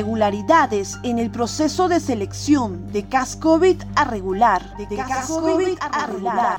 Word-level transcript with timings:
Irregularidades 0.00 0.98
en 1.02 1.18
el 1.18 1.30
proceso 1.30 1.86
de 1.86 2.00
selección 2.00 2.90
de 2.90 3.06
CAS 3.06 3.36
COVID 3.36 3.82
a 3.96 4.04
regular. 4.04 4.74
De, 4.78 4.86
COVID 4.86 5.76
a 5.78 6.06
regular. 6.06 6.58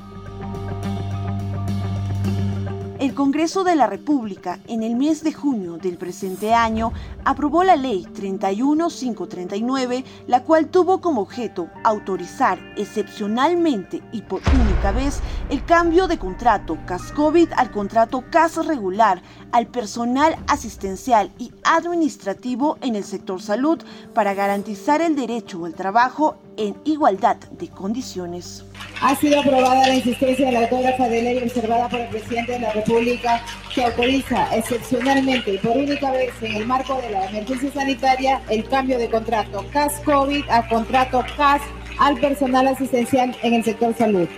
El 3.02 3.14
Congreso 3.14 3.64
de 3.64 3.74
la 3.74 3.88
República, 3.88 4.60
en 4.68 4.84
el 4.84 4.94
mes 4.94 5.24
de 5.24 5.32
junio 5.32 5.76
del 5.76 5.98
presente 5.98 6.54
año, 6.54 6.92
aprobó 7.24 7.64
la 7.64 7.74
Ley 7.74 8.06
31539, 8.14 10.04
la 10.28 10.44
cual 10.44 10.68
tuvo 10.68 11.00
como 11.00 11.22
objeto 11.22 11.68
autorizar 11.82 12.60
excepcionalmente 12.76 14.00
y 14.12 14.22
por 14.22 14.40
única 14.54 14.92
vez 14.92 15.18
el 15.50 15.64
cambio 15.64 16.06
de 16.06 16.16
contrato 16.16 16.78
CAS-COVID 16.86 17.48
al 17.56 17.72
contrato 17.72 18.22
CAS 18.30 18.64
regular 18.64 19.20
al 19.50 19.66
personal 19.66 20.36
asistencial 20.46 21.32
y 21.38 21.52
administrativo 21.64 22.78
en 22.82 22.94
el 22.94 23.02
sector 23.02 23.42
salud 23.42 23.82
para 24.14 24.32
garantizar 24.34 25.00
el 25.00 25.16
derecho 25.16 25.64
al 25.64 25.74
trabajo 25.74 26.36
en 26.56 26.76
igualdad 26.84 27.38
de 27.50 27.66
condiciones. 27.66 28.64
Ha 29.02 29.16
sido 29.16 29.40
aprobada 29.40 29.88
la 29.88 29.96
insistencia 29.96 30.46
de 30.46 30.52
la 30.52 30.60
autógrafa 30.60 31.08
de 31.08 31.22
ley 31.22 31.38
observada 31.42 31.88
por 31.88 31.98
el 31.98 32.08
presidente 32.08 32.52
de 32.52 32.60
la 32.60 32.72
República 32.72 33.42
que 33.74 33.84
autoriza 33.84 34.56
excepcionalmente 34.56 35.54
y 35.54 35.58
por 35.58 35.76
única 35.76 36.12
vez 36.12 36.30
en 36.40 36.54
el 36.54 36.66
marco 36.66 37.00
de 37.02 37.10
la 37.10 37.26
emergencia 37.26 37.72
sanitaria 37.72 38.40
el 38.48 38.62
cambio 38.68 38.98
de 38.98 39.10
contrato 39.10 39.66
CAS-COVID 39.72 40.48
a 40.48 40.68
contrato 40.68 41.24
CAS 41.36 41.62
al 41.98 42.16
personal 42.20 42.68
asistencial 42.68 43.36
en 43.42 43.54
el 43.54 43.64
sector 43.64 43.92
salud. 43.98 44.28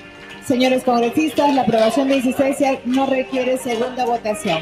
Señores 0.46 0.82
congresistas, 0.82 1.54
la 1.54 1.62
aprobación 1.62 2.08
de 2.08 2.16
insistencia 2.16 2.80
no 2.86 3.04
requiere 3.04 3.58
segunda 3.58 4.06
votación. 4.06 4.60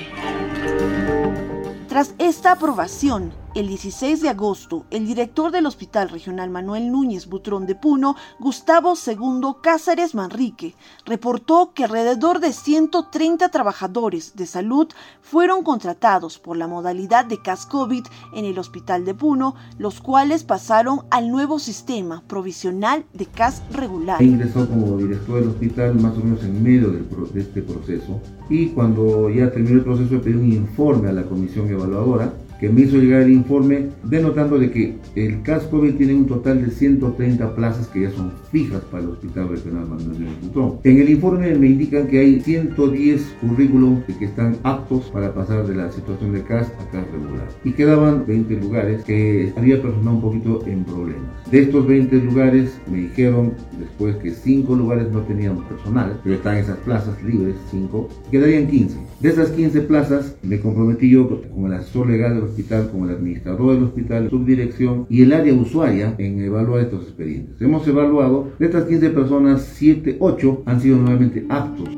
Tras 1.88 2.14
esta 2.18 2.52
aprobación, 2.52 3.32
el 3.54 3.68
16 3.68 4.22
de 4.22 4.30
agosto, 4.30 4.86
el 4.90 5.06
director 5.06 5.52
del 5.52 5.66
Hospital 5.66 6.08
Regional 6.08 6.48
Manuel 6.48 6.90
Núñez 6.90 7.26
Butrón 7.26 7.66
de 7.66 7.74
Puno, 7.74 8.16
Gustavo 8.38 8.94
II 8.94 9.56
Cáceres 9.62 10.14
Manrique, 10.14 10.74
reportó 11.04 11.72
que 11.74 11.84
alrededor 11.84 12.40
de 12.40 12.52
130 12.52 13.50
trabajadores 13.50 14.36
de 14.36 14.46
salud 14.46 14.88
fueron 15.20 15.64
contratados 15.64 16.38
por 16.38 16.56
la 16.56 16.66
modalidad 16.66 17.26
de 17.26 17.42
CAS 17.42 17.66
COVID 17.66 18.04
en 18.34 18.44
el 18.44 18.58
Hospital 18.58 19.04
de 19.04 19.14
Puno, 19.14 19.54
los 19.78 20.00
cuales 20.00 20.44
pasaron 20.44 21.00
al 21.10 21.30
nuevo 21.30 21.58
sistema 21.58 22.22
provisional 22.26 23.04
de 23.12 23.26
CAS 23.26 23.62
regular. 23.70 24.22
Ingresó 24.22 24.66
como 24.66 24.96
director 24.96 25.40
del 25.40 25.50
hospital 25.50 25.94
más 25.96 26.16
o 26.16 26.20
menos 26.20 26.42
en 26.42 26.62
medio 26.62 26.90
de 26.90 27.40
este 27.40 27.62
proceso 27.62 28.20
y 28.48 28.68
cuando 28.68 29.28
ya 29.28 29.50
terminó 29.50 29.78
el 29.78 29.84
proceso 29.84 30.20
pedí 30.22 30.34
un 30.34 30.52
informe 30.52 31.08
a 31.08 31.12
la 31.12 31.24
comisión 31.24 31.68
evaluadora 31.68 32.32
que 32.62 32.68
me 32.68 32.82
hizo 32.82 32.96
llegar 32.96 33.22
el 33.22 33.32
informe 33.32 33.88
denotando 34.04 34.56
de 34.56 34.70
que 34.70 34.94
el 35.16 35.42
CAS 35.42 35.64
COVID 35.64 35.94
tiene 35.94 36.14
un 36.14 36.26
total 36.26 36.64
de 36.64 36.70
130 36.70 37.56
plazas 37.56 37.88
que 37.88 38.02
ya 38.02 38.10
son 38.12 38.30
fijas 38.52 38.82
para 38.82 39.02
el 39.02 39.10
Hospital 39.10 39.48
Regional 39.48 39.88
Manuel 39.88 40.16
de 40.20 40.88
En 40.88 40.98
el 41.00 41.10
informe 41.10 41.52
me 41.56 41.66
indican 41.66 42.06
que 42.06 42.20
hay 42.20 42.38
110 42.38 43.34
currículos 43.40 44.04
que 44.06 44.26
están 44.26 44.58
aptos 44.62 45.10
para 45.12 45.34
pasar 45.34 45.66
de 45.66 45.74
la 45.74 45.90
situación 45.90 46.34
de 46.34 46.42
CAS 46.44 46.68
a 46.78 46.88
CAS 46.92 47.04
regular. 47.10 47.48
Y 47.64 47.72
quedaban 47.72 48.24
20 48.28 48.54
lugares 48.60 49.02
que 49.02 49.52
había 49.56 49.82
personal 49.82 50.14
un 50.14 50.20
poquito 50.20 50.64
en 50.64 50.84
problemas. 50.84 51.50
De 51.50 51.62
estos 51.62 51.84
20 51.84 52.14
lugares 52.18 52.78
me 52.88 52.98
dijeron 52.98 53.54
después 53.80 54.14
que 54.18 54.30
5 54.30 54.72
lugares 54.76 55.10
no 55.10 55.22
tenían 55.22 55.66
personal, 55.66 56.20
pero 56.22 56.36
están 56.36 56.58
esas 56.58 56.78
plazas 56.78 57.20
libres, 57.24 57.56
5, 57.72 58.08
quedarían 58.30 58.68
15. 58.68 58.98
De 59.18 59.28
esas 59.28 59.50
15 59.50 59.80
plazas 59.80 60.36
me 60.44 60.60
comprometí 60.60 61.10
yo 61.10 61.28
con 61.28 61.66
el 61.66 61.72
asesor 61.72 62.08
legal 62.08 62.36
de 62.36 62.51
hospital, 62.52 62.90
como 62.90 63.06
el 63.06 63.16
administrador 63.16 63.74
del 63.74 63.84
hospital, 63.84 64.30
subdirección 64.30 65.06
y 65.08 65.22
el 65.22 65.32
área 65.32 65.54
usuaria 65.54 66.14
en 66.18 66.40
evaluar 66.40 66.82
estos 66.82 67.02
expedientes. 67.02 67.60
Hemos 67.60 67.86
evaluado 67.88 68.52
de 68.58 68.66
estas 68.66 68.84
15 68.84 69.10
personas, 69.10 69.68
7, 69.74 70.18
8 70.20 70.62
han 70.66 70.80
sido 70.80 70.98
nuevamente 70.98 71.44
aptos. 71.48 71.88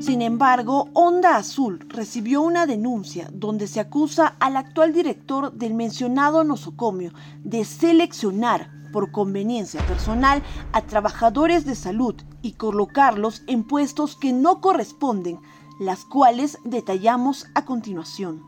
Sin 0.00 0.20
embargo, 0.20 0.88
Onda 0.94 1.36
Azul 1.36 1.78
recibió 1.88 2.42
una 2.42 2.66
denuncia 2.66 3.28
donde 3.32 3.68
se 3.68 3.78
acusa 3.78 4.34
al 4.40 4.56
actual 4.56 4.92
director 4.92 5.52
del 5.52 5.74
mencionado 5.74 6.42
nosocomio 6.42 7.12
de 7.44 7.64
seleccionar 7.64 8.70
por 8.92 9.12
conveniencia 9.12 9.80
personal 9.86 10.42
a 10.72 10.82
trabajadores 10.82 11.64
de 11.64 11.76
salud 11.76 12.16
y 12.42 12.52
colocarlos 12.52 13.44
en 13.46 13.62
puestos 13.62 14.16
que 14.16 14.32
no 14.32 14.60
corresponden, 14.60 15.38
las 15.78 16.04
cuales 16.04 16.58
detallamos 16.64 17.46
a 17.54 17.64
continuación. 17.64 18.42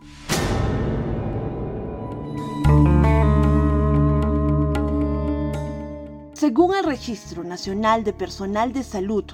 Según 6.44 6.74
el 6.74 6.84
Registro 6.84 7.42
Nacional 7.42 8.04
de 8.04 8.12
Personal 8.12 8.74
de 8.74 8.82
Salud, 8.82 9.24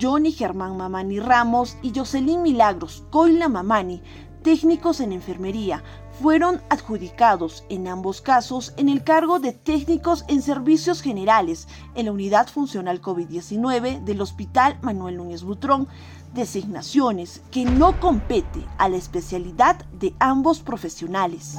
Johnny 0.00 0.32
Germán 0.32 0.78
Mamani 0.78 1.20
Ramos 1.20 1.76
y 1.82 1.92
Jocelyn 1.94 2.40
Milagros 2.40 3.04
Coila 3.10 3.50
Mamani, 3.50 4.00
técnicos 4.42 5.00
en 5.00 5.12
enfermería, 5.12 5.84
fueron 6.22 6.62
adjudicados 6.70 7.64
en 7.68 7.86
ambos 7.86 8.22
casos 8.22 8.72
en 8.78 8.88
el 8.88 9.04
cargo 9.04 9.40
de 9.40 9.52
técnicos 9.52 10.24
en 10.26 10.40
servicios 10.40 11.02
generales 11.02 11.68
en 11.94 12.06
la 12.06 12.12
unidad 12.12 12.48
funcional 12.48 13.02
COVID-19 13.02 14.02
del 14.02 14.22
Hospital 14.22 14.78
Manuel 14.80 15.18
Núñez 15.18 15.42
Butrón, 15.42 15.86
designaciones 16.32 17.42
que 17.50 17.66
no 17.66 18.00
compete 18.00 18.64
a 18.78 18.88
la 18.88 18.96
especialidad 18.96 19.84
de 20.00 20.14
ambos 20.18 20.60
profesionales. 20.60 21.58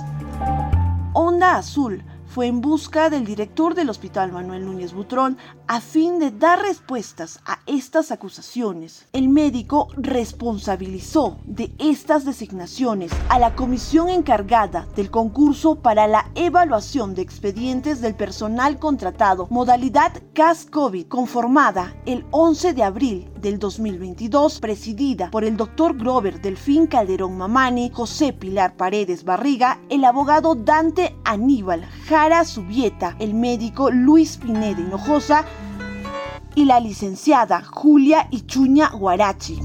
Onda 1.14 1.58
Azul 1.58 2.04
fue 2.26 2.48
en 2.48 2.62
busca 2.62 3.10
del 3.10 3.26
director 3.26 3.76
del 3.76 3.90
Hospital 3.90 4.32
Manuel 4.32 4.66
Núñez 4.66 4.94
Butrón 4.94 5.38
a 5.68 5.82
fin 5.82 6.20
de 6.20 6.32
dar 6.32 6.62
respuestas 6.62 7.40
a 7.46 7.60
estas 7.66 8.12
acusaciones. 8.12 9.08
El 9.14 9.30
médico 9.30 9.88
responsabilizó 9.98 11.40
de 11.46 11.74
estas 11.80 12.26
designaciones 12.26 13.12
a 13.30 13.40
la 13.40 13.56
comisión 13.56 14.10
encargada 14.10 14.88
del 14.96 15.10
concurso 15.10 15.76
para 15.76 16.08
la 16.08 16.30
evaluación 16.36 17.16
de 17.16 17.22
expedientes 17.22 18.02
del 18.02 18.16
personal 18.16 18.80
contratado, 18.80 19.48
modalidad 19.50 20.12
CAS-COVID, 20.34 21.08
conformada 21.08 21.96
el 22.06 22.26
11 22.32 22.74
de 22.74 22.84
abril 22.84 23.32
del 23.40 23.60
2022, 23.60 24.60
presidida 24.60 25.32
por 25.32 25.44
el 25.44 25.58
doctor 25.58 25.98
Grover 25.98 26.42
Delfín 26.42 26.88
Calderón 26.88 27.38
Mamani, 27.38 27.92
José 27.94 28.34
Pilar 28.34 28.76
Paredes 28.76 29.24
Barriga, 29.24 29.80
el 29.90 30.04
abogado 30.04 30.56
Dante 30.56 31.16
Aníbal 31.24 31.86
Jara 32.08 32.46
Subieta, 32.46 33.16
el 33.20 33.34
médico 33.34 33.92
Luis 33.92 34.38
Pineda 34.38 34.82
Hinojosa 34.82 35.46
y 36.56 36.66
la 36.66 36.80
licenciada 36.80 37.62
Julia 37.62 38.28
Ichuña 38.32 38.90
Guarachi. 38.90 39.60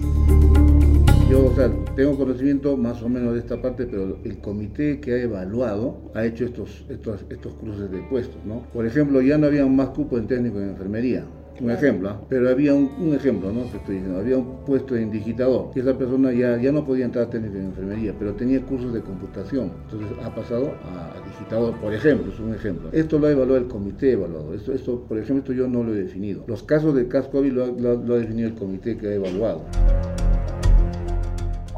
Yo, 1.30 1.46
o 1.46 1.54
sea, 1.54 1.70
tengo 1.94 2.18
conocimiento 2.18 2.76
más 2.76 3.00
o 3.02 3.08
menos 3.08 3.34
de 3.34 3.38
esta 3.38 3.62
parte, 3.62 3.86
pero 3.86 4.18
el 4.24 4.40
comité 4.40 5.00
que 5.00 5.12
ha 5.12 5.22
evaluado 5.22 6.10
ha 6.14 6.24
hecho 6.24 6.44
estos, 6.44 6.84
estos, 6.88 7.24
estos 7.30 7.54
cruces 7.54 7.90
de 7.90 8.02
puestos, 8.02 8.44
¿no? 8.44 8.62
Por 8.72 8.84
ejemplo, 8.84 9.20
ya 9.22 9.38
no 9.38 9.46
había 9.46 9.64
más 9.66 9.90
cupo 9.90 10.18
en 10.18 10.26
técnico 10.26 10.58
de 10.58 10.70
enfermería 10.70 11.24
un 11.60 11.70
ejemplo, 11.70 12.08
¿ah? 12.10 12.20
pero 12.28 12.48
había 12.48 12.74
un, 12.74 13.14
ejemplo, 13.14 13.52
¿no? 13.52 13.62
estoy 13.64 13.96
diciendo, 13.96 14.18
había 14.18 14.38
un 14.38 14.64
puesto 14.64 14.94
de 14.94 15.04
digitador 15.06 15.70
y 15.74 15.80
esa 15.80 15.96
persona 15.96 16.32
ya, 16.32 16.56
ya 16.56 16.72
no 16.72 16.84
podía 16.84 17.04
entrar 17.04 17.26
a 17.26 17.30
técnico 17.30 17.54
de 17.54 17.64
enfermería, 17.64 18.14
pero 18.18 18.32
tenía 18.34 18.60
cursos 18.62 18.92
de 18.92 19.00
computación, 19.00 19.72
entonces 19.84 20.16
ha 20.24 20.34
pasado 20.34 20.72
a, 20.84 21.14
digitador, 21.26 21.74
por 21.76 21.92
ejemplo, 21.92 22.32
es 22.32 22.40
un 22.40 22.54
ejemplo. 22.54 22.88
Esto 22.92 23.18
lo 23.18 23.26
ha 23.26 23.30
evaluado 23.30 23.62
el 23.62 23.68
comité 23.68 24.12
evaluado, 24.12 24.54
esto, 24.54 24.72
esto, 24.72 25.04
por 25.08 25.18
ejemplo, 25.18 25.38
esto 25.38 25.52
yo 25.52 25.68
no 25.68 25.82
lo 25.82 25.94
he 25.94 25.98
definido. 25.98 26.44
Los 26.46 26.62
casos 26.62 26.94
de 26.94 27.08
caso 27.08 27.30
COVID 27.30 27.52
lo, 27.52 27.66
lo 27.96 28.14
ha 28.14 28.18
definido 28.18 28.48
el 28.48 28.54
comité 28.54 28.96
que 28.96 29.08
ha 29.08 29.14
evaluado. 29.14 29.62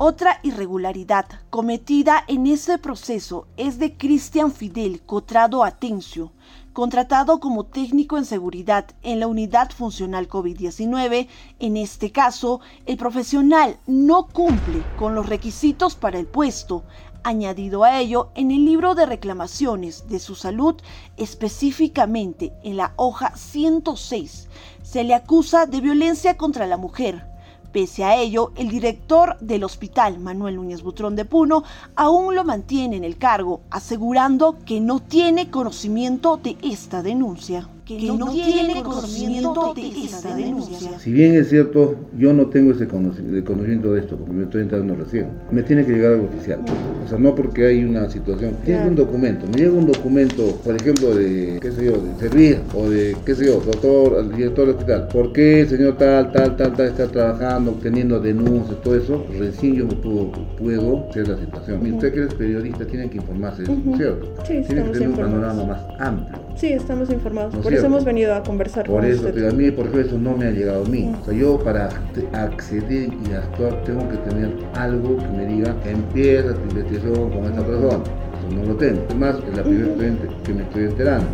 Otra 0.04 0.40
irregularidad 0.42 1.26
cometida 1.48 2.24
en 2.26 2.48
ese 2.48 2.76
proceso 2.76 3.46
es 3.56 3.78
de 3.78 3.96
Cristian 3.96 4.50
Fidel 4.50 5.00
Cotrado 5.02 5.62
Atencio, 5.62 6.32
contratado 6.72 7.38
como 7.38 7.66
técnico 7.66 8.18
en 8.18 8.24
seguridad 8.24 8.84
en 9.02 9.20
la 9.20 9.28
unidad 9.28 9.70
funcional 9.70 10.28
COVID-19. 10.28 11.28
En 11.60 11.76
este 11.76 12.10
caso, 12.10 12.60
el 12.84 12.96
profesional 12.96 13.78
no 13.86 14.26
cumple 14.26 14.82
con 14.98 15.14
los 15.14 15.28
requisitos 15.28 15.94
para 15.94 16.18
el 16.18 16.26
puesto. 16.26 16.82
Añadido 17.22 17.84
a 17.84 18.00
ello, 18.00 18.32
en 18.34 18.50
el 18.50 18.64
libro 18.64 18.96
de 18.96 19.06
reclamaciones 19.06 20.08
de 20.08 20.18
su 20.18 20.34
salud, 20.34 20.74
específicamente 21.16 22.52
en 22.64 22.76
la 22.76 22.92
hoja 22.96 23.36
106, 23.36 24.48
se 24.82 25.04
le 25.04 25.14
acusa 25.14 25.66
de 25.66 25.80
violencia 25.80 26.36
contra 26.36 26.66
la 26.66 26.76
mujer, 26.76 27.31
Pese 27.72 28.04
a 28.04 28.16
ello, 28.16 28.52
el 28.56 28.68
director 28.68 29.38
del 29.40 29.64
hospital, 29.64 30.18
Manuel 30.18 30.56
Núñez 30.56 30.82
Butrón 30.82 31.16
de 31.16 31.24
Puno, 31.24 31.64
aún 31.96 32.34
lo 32.34 32.44
mantiene 32.44 32.96
en 32.96 33.04
el 33.04 33.16
cargo, 33.16 33.62
asegurando 33.70 34.58
que 34.66 34.78
no 34.78 35.00
tiene 35.00 35.50
conocimiento 35.50 36.36
de 36.36 36.58
esta 36.60 37.02
denuncia. 37.02 37.70
Que 37.84 38.12
no 38.12 38.30
tiene 38.30 38.82
conocimiento 38.82 39.74
de 39.74 39.88
esta 39.88 40.34
denuncia. 40.36 40.98
Si 40.98 41.12
bien 41.12 41.34
es 41.34 41.48
cierto, 41.48 41.96
yo 42.16 42.32
no 42.32 42.46
tengo 42.46 42.72
ese 42.72 42.86
conocimiento 42.86 43.92
de 43.92 44.00
esto, 44.00 44.16
porque 44.16 44.32
me 44.32 44.44
estoy 44.44 44.62
entrando 44.62 44.94
recién. 44.94 45.26
Me 45.50 45.62
tiene 45.62 45.84
que 45.84 45.92
llegar 45.92 46.12
algo 46.12 46.26
oficial. 46.26 46.60
O 47.04 47.08
sea, 47.08 47.18
no 47.18 47.34
porque 47.34 47.66
hay 47.66 47.84
una 47.84 48.08
situación. 48.08 48.56
Tiene 48.64 48.88
un 48.88 48.94
documento. 48.94 49.46
Me 49.46 49.58
llega 49.58 49.72
un 49.72 49.86
documento, 49.86 50.56
por 50.64 50.76
ejemplo, 50.76 51.14
de, 51.14 51.58
qué 51.60 51.72
sé 51.72 51.86
yo, 51.86 51.92
de 51.92 52.14
servir, 52.18 52.60
o 52.74 52.88
de, 52.88 53.16
qué 53.26 53.34
sé 53.34 53.46
yo, 53.46 53.60
doctor, 53.60 54.18
al 54.18 54.34
director 54.34 54.66
del 54.66 54.76
hospital. 54.76 55.08
¿Por 55.08 55.32
qué 55.32 55.62
el 55.62 55.68
señor 55.68 55.96
tal, 55.96 56.30
tal, 56.32 56.56
tal, 56.56 56.74
tal 56.74 56.86
está 56.86 57.08
trabajando, 57.08 57.72
obteniendo 57.72 58.20
denuncias, 58.20 58.80
todo 58.82 58.96
eso? 58.96 59.26
Recién 59.38 59.74
yo 59.74 59.86
me 59.86 59.94
puedo, 59.94 60.30
puedo 60.56 61.08
hacer 61.10 61.28
la 61.28 61.36
situación. 61.36 61.84
Y 61.86 61.92
usted 61.92 62.12
que 62.12 62.24
es 62.24 62.34
periodista 62.34 62.86
tiene 62.86 63.10
que 63.10 63.16
informarse 63.16 63.62
de 63.62 63.72
eso, 63.72 63.96
¿cierto? 63.96 64.34
Sí, 64.46 64.62
tiene 64.66 64.84
que 64.84 64.90
tener 64.90 65.08
un 65.08 65.16
panorama 65.16 65.64
más 65.64 65.82
amplio. 65.98 66.38
Sí, 66.56 66.68
estamos 66.68 67.10
informados. 67.10 67.54
por 67.56 67.71
eso 67.74 67.86
hemos 67.86 68.04
venido 68.04 68.34
a 68.34 68.42
conversar 68.42 68.86
por 68.86 69.00
con 69.00 69.10
eso, 69.10 69.20
usted. 69.20 69.34
Pero 69.34 69.48
a 69.48 69.52
mí, 69.52 69.70
por 69.70 69.86
ejemplo, 69.86 70.00
eso 70.06 70.18
no 70.18 70.36
me 70.36 70.46
ha 70.46 70.50
llegado 70.50 70.84
a 70.84 70.88
mí. 70.88 71.12
O 71.20 71.24
sea, 71.24 71.34
yo 71.34 71.58
para 71.58 71.88
acceder 72.32 73.08
y 73.12 73.32
actuar 73.32 73.82
tengo 73.84 74.08
que 74.08 74.16
tener 74.28 74.50
algo 74.74 75.16
que 75.16 75.28
me 75.28 75.46
diga 75.46 75.74
empieza 75.84 76.54
tu 76.54 76.62
investigación 76.68 77.30
con 77.30 77.44
esta 77.44 77.64
persona. 77.64 78.04
Eso 78.38 78.56
no 78.56 78.64
lo 78.64 78.74
tengo. 78.76 79.02
Además, 79.08 79.36
es 79.48 79.56
la 79.56 79.62
primera 79.62 79.94
vez 79.94 80.12
que 80.44 80.54
me 80.54 80.62
estoy 80.62 80.84
enterando. 80.84 81.26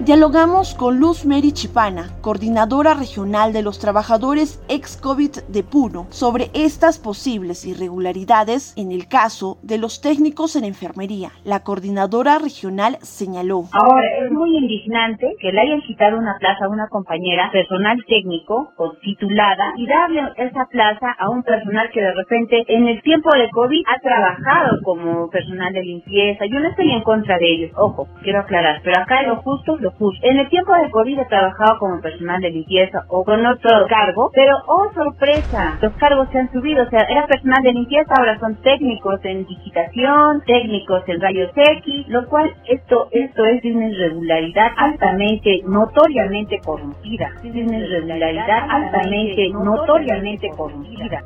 Dialogamos 0.00 0.74
con 0.74 0.98
Luz 0.98 1.26
Mary 1.26 1.52
Chipana, 1.52 2.08
coordinadora 2.22 2.94
regional 2.94 3.52
de 3.52 3.60
los 3.60 3.78
trabajadores 3.78 4.64
ex-COVID 4.70 5.44
de 5.48 5.62
Puno, 5.62 6.06
sobre 6.08 6.48
estas 6.54 6.98
posibles 6.98 7.66
irregularidades 7.66 8.72
en 8.78 8.92
el 8.92 9.08
caso 9.08 9.58
de 9.62 9.76
los 9.76 10.00
técnicos 10.00 10.56
en 10.56 10.64
enfermería. 10.64 11.32
La 11.44 11.60
coordinadora 11.60 12.38
regional 12.38 12.96
señaló. 13.02 13.64
Ahora, 13.72 14.06
es 14.24 14.32
muy 14.32 14.56
indignante 14.56 15.36
que 15.38 15.52
le 15.52 15.60
hayan 15.60 15.82
quitado 15.82 16.16
una 16.16 16.34
plaza 16.40 16.64
a 16.64 16.70
una 16.70 16.88
compañera, 16.88 17.50
personal 17.52 18.02
técnico 18.08 18.72
o 18.78 18.92
titulada, 19.02 19.74
y 19.76 19.86
darle 19.86 20.22
esa 20.38 20.64
plaza 20.70 21.12
a 21.18 21.28
un 21.28 21.42
personal 21.42 21.90
que 21.92 22.00
de 22.00 22.14
repente 22.14 22.64
en 22.68 22.88
el 22.88 23.02
tiempo 23.02 23.28
de 23.36 23.50
COVID 23.50 23.84
ha 23.86 24.00
trabajado 24.00 24.78
como 24.82 25.28
personal 25.28 25.74
de 25.74 25.82
limpieza. 25.82 26.46
Yo 26.46 26.58
no 26.58 26.68
estoy 26.68 26.90
en 26.90 27.02
contra 27.02 27.36
de 27.36 27.52
ellos, 27.54 27.72
ojo, 27.76 28.08
quiero 28.22 28.40
aclarar, 28.40 28.80
pero 28.82 28.98
acá 28.98 29.20
lo 29.24 29.36
justo, 29.42 29.76
lo 29.76 29.89
en 30.22 30.36
el 30.38 30.48
tiempo 30.48 30.72
de 30.74 30.90
COVID 30.90 31.18
he 31.18 31.24
trabajado 31.26 31.78
como 31.78 32.00
personal 32.00 32.40
de 32.40 32.50
limpieza 32.50 33.04
o 33.08 33.24
con 33.24 33.44
otro 33.44 33.86
cargo, 33.88 34.30
pero 34.34 34.56
oh 34.66 34.90
sorpresa, 34.94 35.78
los 35.80 35.92
cargos 35.94 36.28
se 36.30 36.38
han 36.38 36.52
subido, 36.52 36.84
o 36.84 36.90
sea, 36.90 37.00
era 37.08 37.26
personal 37.26 37.62
de 37.62 37.72
limpieza, 37.72 38.14
ahora 38.18 38.38
son 38.38 38.56
técnicos 38.56 39.20
en 39.24 39.46
digitación, 39.46 40.42
técnicos 40.46 41.02
en 41.06 41.20
rayos 41.20 41.50
X, 41.54 42.08
lo 42.08 42.26
cual 42.28 42.52
esto 42.68 43.08
esto 43.12 43.44
es 43.44 43.64
una 43.64 43.88
irregularidad 43.88 44.68
altamente, 44.76 45.62
notoriamente 45.66 46.58
corrompida. 46.64 47.30
Es 47.44 47.54
una 47.54 47.78
irregularidad 47.78 48.66
altamente, 48.68 49.48
notoriamente 49.50 50.48
corrompida. 50.56 51.22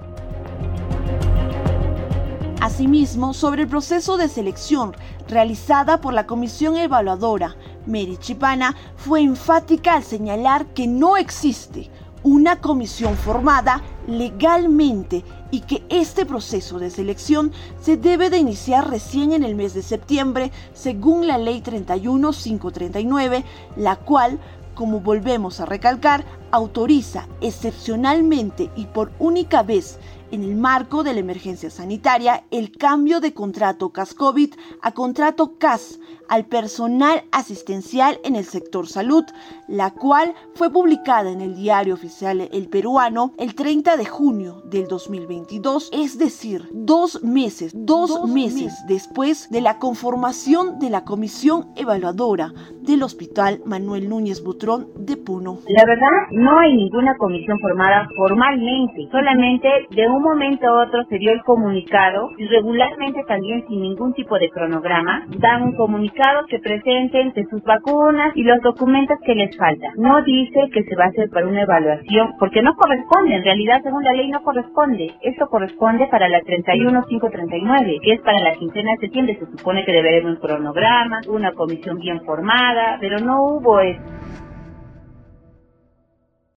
Asimismo, 2.61 3.35
sobre 3.35 3.63
el 3.63 3.69
proceso 3.69 4.17
de 4.17 4.29
selección 4.29 4.93
realizada 5.29 6.01
por 6.01 6.15
la 6.15 6.27
comisión 6.27 6.77
evaluadora, 6.77 7.55
Mary 7.87 8.17
Chipana 8.19 8.75
fue 8.97 9.21
enfática 9.21 9.95
al 9.95 10.05
señalar 10.05 10.67
que 10.75 10.87
no 10.87 11.17
existe 11.17 11.91
una 12.25 12.61
comisión 12.61 13.17
formada 13.17 13.83
legalmente 14.09 15.23
y 15.51 15.61
que 15.61 15.85
este 15.91 16.27
proceso 16.27 16.79
de 16.79 16.91
selección 16.91 17.53
se 17.81 17.97
debe 17.97 18.31
de 18.31 18.39
iniciar 18.39 18.91
recién 18.91 19.33
en 19.33 19.45
el 19.45 19.55
mes 19.55 19.75
de 19.75 19.83
septiembre 19.83 20.51
según 20.73 21.27
la 21.27 21.39
ley 21.39 21.61
31539, 21.61 23.45
la 23.77 23.97
cual, 23.97 24.41
como 24.75 25.01
volvemos 25.01 25.61
a 25.61 25.67
recalcar, 25.67 26.25
autoriza 26.51 27.29
excepcionalmente 27.43 28.71
y 28.75 28.87
por 28.87 29.13
única 29.19 29.63
vez 29.63 29.99
en 30.31 30.43
el 30.43 30.57
marco 30.57 31.03
de 31.03 31.15
la 31.15 31.21
emergencia 31.21 31.71
sanitaria 31.71 32.45
el 32.51 32.73
cambio 32.73 33.21
de 33.21 33.35
contrato 33.35 33.91
CAS-COVID 33.91 34.55
a 34.83 34.93
contrato 34.93 35.59
CAS 35.59 35.99
al 36.29 36.47
personal 36.47 37.23
asistencial 37.33 38.19
en 38.25 38.37
el 38.37 38.45
sector 38.45 38.87
salud, 38.87 39.25
la 39.69 39.91
cual 39.91 40.35
fue 40.55 40.71
publicada 40.71 41.31
en 41.31 41.41
el 41.41 41.55
diario 41.55 41.95
oficial 41.95 42.49
El 42.53 42.69
Peruano 42.69 43.33
el 43.39 43.55
30 43.55 43.97
de 43.97 44.05
junio 44.05 44.63
del 44.65 44.87
2022, 44.89 45.91
es 45.93 46.19
decir, 46.19 46.69
dos 46.73 47.23
meses, 47.23 47.73
dos, 47.75 48.29
meses, 48.29 48.75
después 48.89 49.51
de 49.51 49.61
la 49.61 49.79
conformación 49.79 50.79
de 50.79 50.91
la 50.91 51.05
comisión 51.05 51.69
evaluadora 51.77 52.53
del 52.83 53.03
Hospital 53.03 53.61
Manuel 53.65 54.09
Núñez 54.09 54.43
Butrón 54.43 54.89
de 54.97 55.17
Puno. 55.17 55.59
La 55.69 55.85
verdad, 55.87 56.29
no 56.33 56.59
hay 56.59 56.75
ninguna 56.77 57.17
comisión 57.17 57.59
formada 57.61 58.07
formalmente, 58.17 59.09
solamente 59.11 59.69
de 59.91 60.09
un 60.17 60.23
momento 60.23 60.67
a 60.67 60.85
otro 60.85 61.05
se 61.09 61.19
dio 61.19 61.33
el 61.33 61.43
comunicado 61.43 62.31
y 62.39 62.47
regularmente 62.47 63.23
también 63.27 63.65
sin 63.67 63.83
ningún 63.83 64.13
tipo 64.15 64.39
de 64.39 64.51
cronograma 64.51 65.27
dan 65.39 65.63
un 65.63 65.77
comunicado 65.77 66.47
que 66.47 66.59
presenten 66.59 67.33
de 67.33 67.45
sus 67.47 67.63
vacunas 67.63 68.33
y 68.35 68.43
los 68.43 68.61
documentos 68.63 69.19
que 69.25 69.35
les 69.35 69.57
faltan. 69.57 69.93
No 69.97 70.23
dice 70.23 70.69
que 70.73 70.85
se 70.85 70.97
va 70.97 71.05
a 71.05 71.09
hacer 71.09 71.29
para 71.31 71.47
una 71.47 71.63
evaluación 71.63 72.33
porque 72.39 72.63
no 72.63 72.75
corresponde, 72.75 73.37
en 73.37 73.45
realidad 73.45 73.81
según 73.83 74.05
la 74.05 74.13
ley 74.13 74.31
no 74.31 74.43
corresponde. 74.43 75.15
Esto 75.23 75.47
corresponde 75.49 76.07
para 76.07 76.29
la 76.29 76.41
31539, 76.41 77.99
que 78.03 78.13
es 78.13 78.21
para 78.21 78.41
la 78.41 78.55
quincena 78.55 78.93
de 78.93 78.99
septiembre. 78.99 79.39
Se 79.39 79.47
supone 79.47 79.85
que 79.85 79.93
debe 79.93 80.11
haber 80.11 80.27
un 80.27 80.37
cronograma, 80.37 81.21
una 81.29 81.53
comisión 81.53 81.99
bien 81.99 82.21
formada, 82.25 82.99
pero 83.01 83.19
no 83.19 83.43
hubo 83.43 83.81
eso. 83.81 84.03